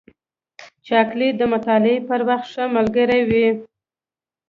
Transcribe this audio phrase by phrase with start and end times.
[0.87, 3.47] چاکلېټ د مطالعې پر وخت ښه ملګری وي.